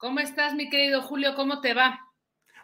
[0.00, 1.34] ¿Cómo estás, mi querido Julio?
[1.34, 2.00] ¿Cómo te va?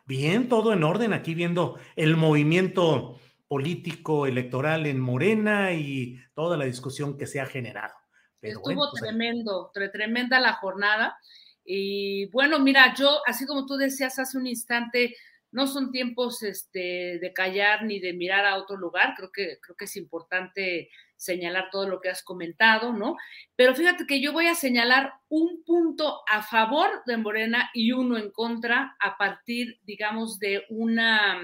[0.06, 1.12] Bien, todo en orden.
[1.12, 7.44] Aquí viendo el movimiento político electoral en Morena y toda la discusión que se ha
[7.44, 7.92] generado.
[8.40, 11.18] Pero Estuvo bueno, pues, tremendo, tremenda la jornada.
[11.62, 15.14] Y bueno, mira, yo, así como tú decías hace un instante,
[15.56, 19.14] no son tiempos este, de callar ni de mirar a otro lugar.
[19.16, 23.16] Creo que, creo que es importante señalar todo lo que has comentado, ¿no?
[23.56, 28.18] Pero fíjate que yo voy a señalar un punto a favor de Morena y uno
[28.18, 31.40] en contra a partir, digamos, de una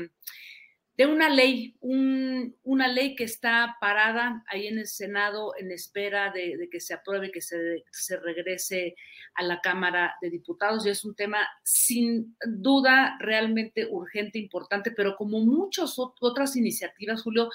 [1.06, 6.80] una ley, una ley que está parada ahí en el Senado en espera de, que
[6.80, 8.94] se apruebe, que se, se, regrese
[9.34, 10.84] a la Cámara de Diputados.
[10.84, 17.48] Y es un tema sin duda realmente urgente, importante, pero como muchas otras iniciativas, Julio,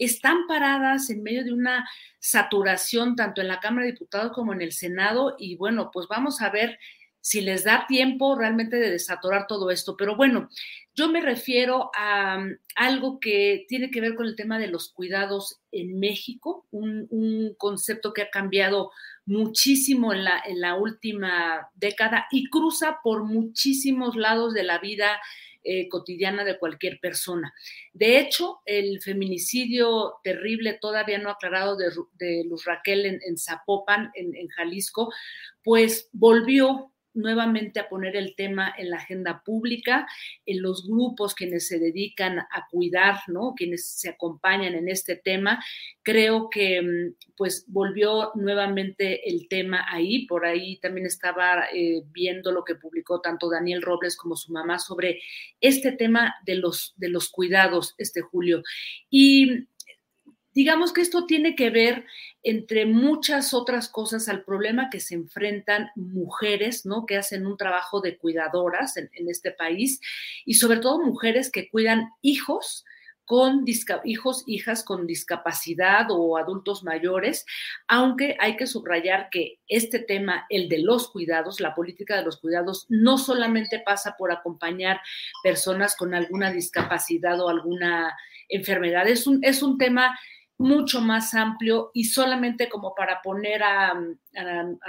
[0.00, 1.88] están paradas en medio de una
[2.18, 6.40] saturación tanto en la Cámara de Diputados como en el Senado y bueno, pues vamos
[6.40, 6.78] a ver
[7.20, 9.96] si les da tiempo realmente de desatorar todo esto.
[9.96, 10.48] Pero bueno,
[10.94, 14.92] yo me refiero a um, algo que tiene que ver con el tema de los
[14.92, 18.90] cuidados en México, un, concepto que ha cambiado
[19.26, 25.20] muchísimo en la, en la última década y cruza por muchísimos lados de la vida
[25.62, 27.52] eh, cotidiana de cualquier persona.
[27.92, 35.12] De hecho, el feminicidio terrible todavía no aclarado de, Luz Raquel en, Zapopan, en Jalisco,
[35.62, 40.06] pues volvió nuevamente a poner el tema en la agenda pública,
[40.46, 43.54] en los grupos quienes se dedican a cuidar, ¿no?
[43.56, 45.62] Quienes se acompañan en este tema.
[46.02, 52.52] Creo que mm, pues volvió nuevamente el tema ahí, por ahí también estaba eh, viendo
[52.52, 55.20] lo que publicó tanto Daniel Robles como su mamá sobre
[55.60, 58.62] este tema de los, de los cuidados este julio.
[59.08, 59.66] Y
[60.52, 62.04] digamos que esto tiene que ver,
[62.42, 67.06] entre muchas otras cosas, al problema que se enfrentan mujeres, ¿no?
[67.06, 70.00] Que hacen un trabajo de cuidadoras en, este país
[70.44, 72.84] y sobre todo mujeres que cuidan hijos
[73.24, 73.64] con
[74.02, 77.46] hijos, hijas con discapacidad o adultos mayores,
[77.86, 82.40] aunque hay que subrayar que este tema, el de los cuidados, la política de los
[82.40, 85.00] cuidados, no solamente pasa por acompañar
[85.44, 88.16] personas con alguna discapacidad o alguna
[88.48, 90.18] enfermedad, es un, es un tema
[90.60, 93.98] mucho más amplio y solamente como para poner a,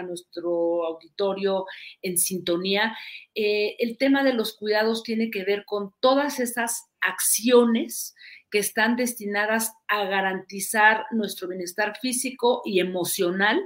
[0.03, 1.65] nuestro auditorio
[2.01, 2.93] en sintonía,
[3.33, 8.13] eh, el tema de los cuidados tiene que ver con todas esas acciones
[8.51, 13.63] que están destinadas a garantizar nuestro bienestar físico y emocional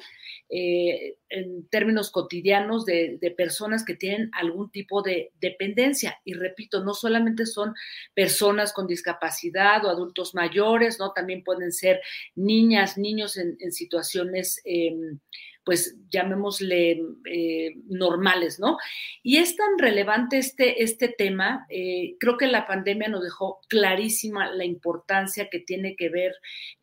[0.48, 6.20] eh, en términos cotidianos de, personas que tienen algún tipo de dependencia.
[6.24, 7.74] Y repito, no solamente son
[8.14, 11.12] personas con discapacidad o adultos mayores, ¿no?
[11.14, 12.00] También pueden ser
[12.36, 15.20] niñas, niños en, situaciones em,
[15.66, 18.78] pues llamémosle eh, normales, ¿no?
[19.24, 24.52] Y es tan relevante este, este tema, eh, creo que la pandemia nos dejó clarísima
[24.52, 26.34] la importancia que tiene que ver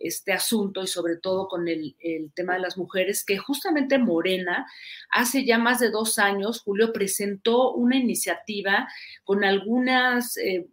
[0.01, 1.95] este asunto y sobre todo con el,
[2.35, 4.67] tema de las mujeres, que justamente Morena,
[5.11, 8.89] hace ya más de dos años, Julio presentó una iniciativa
[9.23, 10.67] con algunas eh,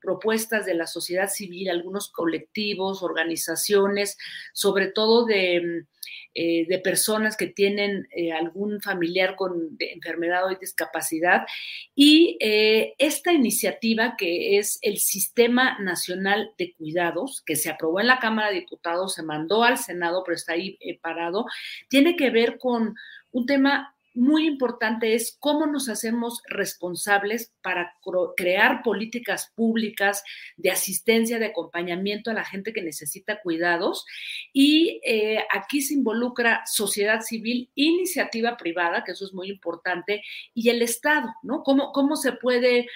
[0.00, 4.16] propuestas de la sociedad civil, algunos colectivos, organizaciones,
[4.52, 5.86] sobre todo de
[6.34, 11.46] eh, de personas que tienen eh, algún familiar con enfermedad o discapacidad.
[11.94, 18.06] Y eh, esta iniciativa, que es el Sistema Nacional de Cuidados, que se aprobó en
[18.06, 21.46] la Cámara de Diputados, se mandó al Senado, pero está ahí parado,
[21.88, 22.94] tiene que ver con
[23.30, 27.94] un tema muy importante es cómo nos hacemos responsables para
[28.36, 30.24] crear políticas públicas
[30.56, 34.04] de asistencia, de acompañamiento a la gente que necesita cuidados.
[34.52, 40.22] Y eh, aquí se involucra sociedad civil, iniciativa privada, que eso es muy importante,
[40.52, 41.62] y el Estado, ¿no?
[41.62, 42.88] ¿Cómo, cómo se puede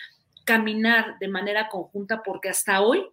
[0.45, 2.23] caminar de manera conjunta?
[2.25, 3.07] Porque hasta hoy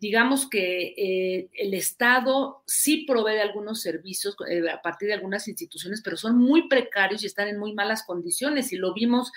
[0.00, 6.00] digamos que eh, el Estado sí provee algunos servicios eh, a partir de algunas instituciones,
[6.02, 8.72] pero son muy precarios y están en muy malas condiciones.
[8.72, 9.30] Y lo vimos,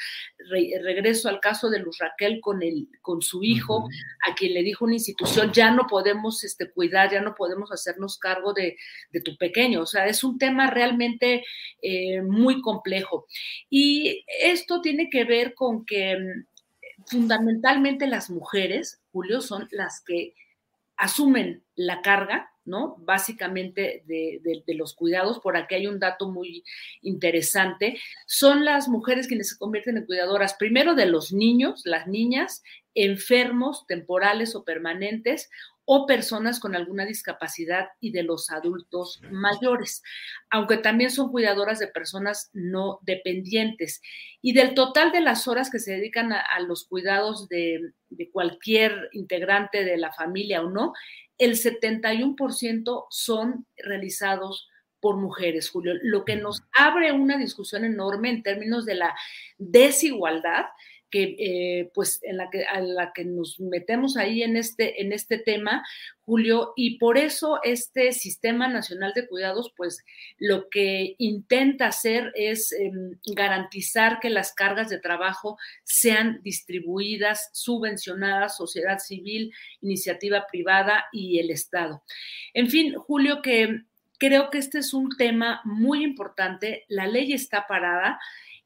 [0.50, 3.89] regreso al caso de Luz Raquel con, el, con su hijo,
[4.25, 8.18] a quien le dijo una institución, ya no podemos este, cuidar, ya no podemos hacernos
[8.18, 8.77] cargo de,
[9.25, 9.81] tu pequeño.
[9.81, 11.44] O sea, es un tema realmente
[11.81, 13.27] eh, muy complejo.
[13.69, 16.45] Y esto tiene que ver con que mm,
[17.06, 20.33] fundamentalmente las mujeres, Julio, son las que
[21.03, 22.95] asumen la carga, ¿no?
[23.00, 26.63] Básicamente de, los cuidados, por aquí hay un dato muy
[27.01, 32.63] interesante, son las mujeres quienes se convierten en cuidadoras, primero de los niños, las niñas,
[32.95, 35.50] enfermos, temporales o permanentes,
[35.85, 40.01] o personas con alguna discapacidad y de los adultos mayores,
[40.50, 44.01] aunque también son cuidadoras de personas no dependientes.
[44.41, 49.09] Y del total de las horas que se dedican a, los cuidados de, de cualquier
[49.12, 50.94] integrante de la familia o no,
[51.38, 54.69] el 71% son realizados
[55.03, 59.13] por mujeres, Julio, lo que nos abre una discusión enorme en términos de la
[59.57, 60.68] desigualdad
[61.13, 65.13] que eh, pues en la que a la que nos metemos ahí en este en
[65.13, 65.86] este tema
[66.25, 70.04] Julio y por eso este sistema nacional de cuidados pues
[70.39, 78.57] lo que intenta hacer es em, garantizar que las cargas de trabajo sean distribuidas subvencionadas
[78.57, 82.01] sociedad civil iniciativa privada y el estado.
[82.56, 83.83] En fin Julio que
[84.18, 88.19] creo que este es un tema muy importante la ley está parada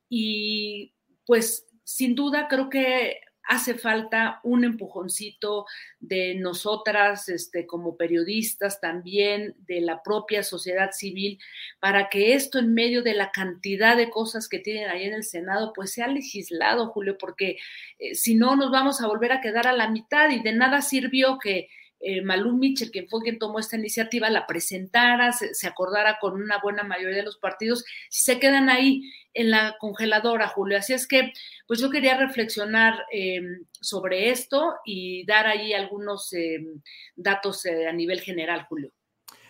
[0.08, 0.94] y
[1.26, 5.66] pues sin duda creo que hace falta un empujoncito
[6.02, 11.40] de nosotras, este, como periodistas también, de la propia sociedad civil,
[11.80, 15.24] para que esto en medio de la cantidad de cosas que tienen ahí en el
[15.24, 17.58] Senado, pues sea legislado, Julio, porque
[18.00, 20.82] eh, si no nos vamos a volver a quedar a la mitad y de nada
[20.82, 21.70] sirvió que
[22.00, 26.60] eh, Malú Mitchell, quien fue quien tomó esta iniciativa, la presentara, se, acordara con una
[26.62, 30.78] buena mayoría de los partidos, si se quedan ahí en la congeladora, Julio.
[30.78, 31.34] Así es que,
[31.68, 33.42] pues yo quería reflexionar eh,
[33.82, 36.66] sobre esto y dar ahí algunos eh,
[37.16, 38.92] datos a nivel general, Julio.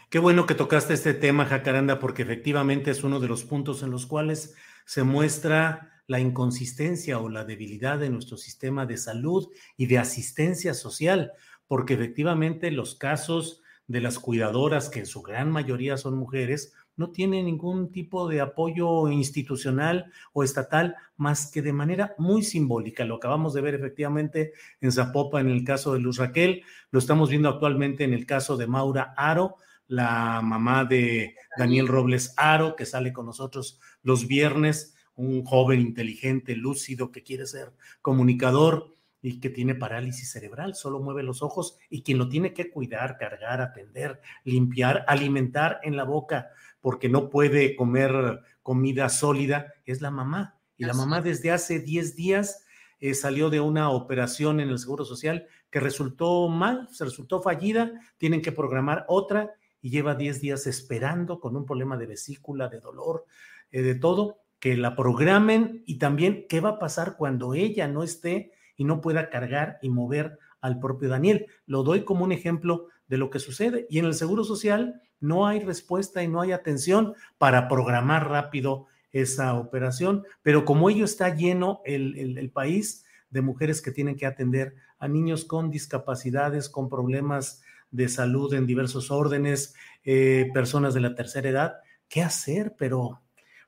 [0.09, 3.91] Qué bueno que tocaste este tema, Jacaranda, porque efectivamente es uno de los puntos en
[3.91, 4.55] los cuales
[4.85, 10.73] se muestra la inconsistencia o la debilidad de nuestro sistema de salud y de asistencia
[10.73, 11.33] social
[11.67, 17.11] porque efectivamente los casos de las cuidadoras, que en su gran mayoría son mujeres, no
[17.11, 23.05] tienen ningún tipo de apoyo institucional o estatal más que de manera muy simbólica.
[23.05, 27.29] Lo acabamos de ver efectivamente en Zapopa en el caso de Luz Raquel, lo estamos
[27.29, 29.55] viendo actualmente en el caso de Maura Aro,
[29.87, 36.55] la mamá de Daniel Robles Aro, que sale con nosotros los viernes, un joven inteligente,
[36.55, 37.71] lúcido, que quiere ser
[38.01, 38.96] comunicador
[39.27, 43.17] y que tiene parálisis cerebral, solo mueve los ojos y quien lo tiene que cuidar,
[43.17, 50.11] cargar, atender, limpiar, alimentar en la boca, porque no puede comer comida sólida, es la
[50.11, 50.57] mamá.
[50.77, 52.63] Y la mamá desde hace 10 días
[52.99, 57.91] eh, salió de una operación en el Seguro Social que resultó mal, se resultó fallida,
[58.17, 59.51] tienen que programar otra
[59.81, 63.25] y lleva 10 días esperando con un problema de vesícula, de dolor,
[63.71, 68.03] eh, de todo, que la programen y también qué va a pasar cuando ella no
[68.03, 71.47] esté y no pueda cargar y mover al propio Daniel.
[71.65, 73.87] Lo doy como un ejemplo de lo que sucede.
[73.89, 78.85] Y en el Seguro Social no hay respuesta y no hay atención para programar rápido
[79.11, 84.75] esa operación, pero como ello está lleno el, país de mujeres que tienen que atender
[84.99, 91.15] a niños con discapacidades, con problemas de salud en diversos órdenes, eh, personas de la
[91.15, 91.73] tercera edad,
[92.09, 92.75] ¿qué hacer?
[92.77, 93.21] Pero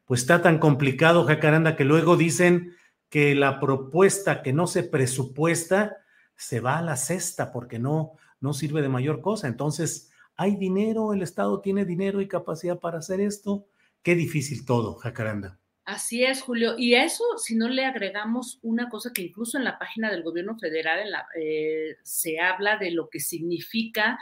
[0.06, 2.74] pues está tan complicado, Jacaranda, que luego dicen,
[3.10, 5.98] que la propuesta que no se presupuesta
[6.36, 9.48] se va a la cesta porque no, no sirve de mayor cosa.
[9.48, 13.66] Entonces, hay dinero, el Estado tiene dinero y capacidad para hacer esto.
[14.04, 15.60] Qué difícil todo, Jacaranda.
[15.84, 16.76] Así es, Julio.
[16.78, 20.58] Y eso, si no le agregamos una cosa que incluso en la página del gobierno
[20.58, 21.00] federal
[21.36, 24.20] eh, se habla de lo que significa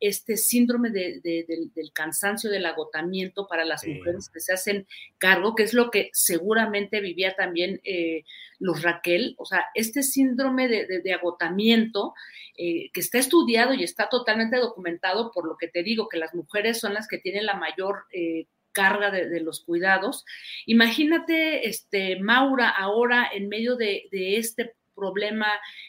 [0.00, 4.86] este síndrome del cansancio, del agotamiento para las mujeres que se hacen
[5.18, 8.24] cargo, que es lo que seguramente vivía también eh,
[8.58, 12.14] Luz Raquel, o sea, este síndrome de, agotamiento
[12.56, 16.34] eh, que está estudiado y está totalmente documentado por lo que te digo, que las
[16.34, 18.04] mujeres son las que tienen la mayor...
[18.12, 20.26] Eh, carga de, los cuidados.
[20.66, 25.46] Imagínate, este, Maura, ahora en medio de, de este problema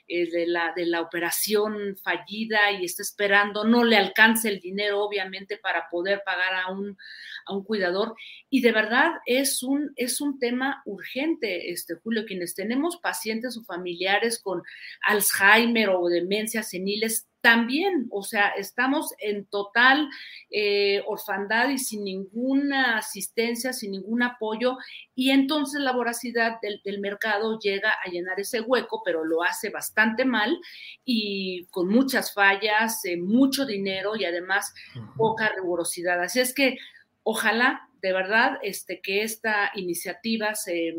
[0.07, 5.03] eh, de, la, de la operación fallida y está esperando, no le alcance el dinero,
[5.03, 6.97] obviamente, para poder pagar a un,
[7.45, 8.15] a un cuidador.
[8.49, 13.63] Y de verdad es un, es un tema urgente, este, Julio, quienes tenemos pacientes o
[13.63, 14.61] familiares con
[15.01, 20.09] Alzheimer o demencias seniles, también, o sea, estamos en total
[20.49, 24.77] eh, orfandad y sin ninguna asistencia, sin ningún apoyo,
[25.15, 30.25] y entonces la voracidad del, mercado llega a llenar ese hueco, pero lo hace bastante
[30.25, 30.57] mal
[31.05, 34.73] y con muchas fallas, eh, mucho dinero y además
[35.15, 36.21] poca rigurosidad.
[36.21, 36.77] Así es que
[37.23, 40.95] ojalá, de verdad, este, que esta iniciativa se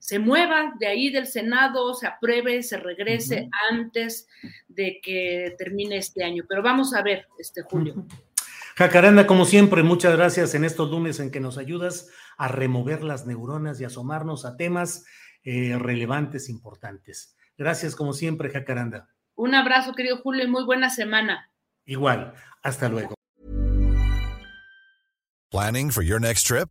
[0.00, 4.26] se mueva de ahí del Senado, se apruebe, se regrese antes
[4.66, 6.44] de que termine este año.
[6.48, 8.06] Pero vamos a ver, este Julio.
[8.76, 13.26] Jacaranda, como siempre, muchas gracias en estos lunes en que nos ayudas a remover las
[13.26, 15.04] neuronas y asomarnos a temas
[15.44, 17.36] eh, relevantes, importantes.
[17.58, 19.10] Gracias, como siempre, Jacaranda.
[19.34, 21.52] Un abrazo, querido Julio, y muy buena semana.
[21.84, 23.14] Igual, hasta luego.
[25.50, 26.70] Planning for your next trip?